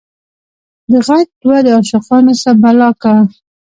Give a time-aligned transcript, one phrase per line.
[0.91, 3.13] دغچ دود دعاشقانو څه بلا کا